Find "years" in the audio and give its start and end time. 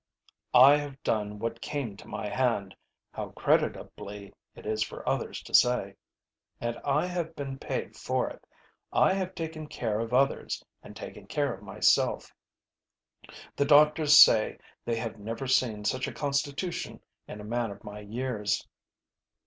17.99-18.67